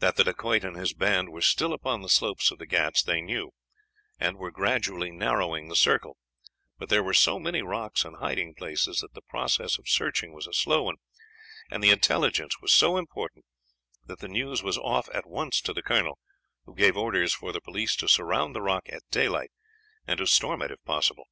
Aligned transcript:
That 0.00 0.16
the 0.16 0.24
Dacoit 0.24 0.64
and 0.64 0.74
his 0.76 0.92
band 0.94 1.28
were 1.30 1.40
still 1.40 1.72
upon 1.72 2.02
the 2.02 2.08
slopes 2.08 2.50
of 2.50 2.58
the 2.58 2.66
Ghauts 2.66 3.04
they 3.04 3.20
knew, 3.20 3.52
and 4.18 4.36
were 4.36 4.50
gradually 4.50 5.12
narrowing 5.12 5.68
their 5.68 5.76
circle, 5.76 6.16
but 6.76 6.88
there 6.88 7.04
were 7.04 7.14
so 7.14 7.38
many 7.38 7.62
rocks 7.62 8.04
and 8.04 8.16
hiding 8.16 8.56
places 8.56 8.98
that 8.98 9.14
the 9.14 9.22
process 9.22 9.78
of 9.78 9.88
searching 9.88 10.32
was 10.34 10.48
a 10.48 10.52
slow 10.52 10.82
one, 10.82 10.96
and 11.70 11.84
the 11.84 11.92
intelligence 11.92 12.58
was 12.60 12.72
so 12.74 12.96
important 12.96 13.44
that 14.04 14.18
the 14.18 14.26
news 14.26 14.64
was 14.64 14.76
off 14.76 15.08
at 15.14 15.24
once 15.24 15.60
to 15.60 15.72
the 15.72 15.82
colonel, 15.84 16.18
who 16.64 16.74
gave 16.74 16.96
orders 16.96 17.32
for 17.32 17.52
the 17.52 17.60
police 17.60 17.94
to 17.94 18.08
surround 18.08 18.56
the 18.56 18.60
rock 18.60 18.88
at 18.88 19.08
daylight 19.12 19.52
and 20.04 20.18
to 20.18 20.26
storm 20.26 20.62
it 20.62 20.72
if 20.72 20.82
possible. 20.82 21.28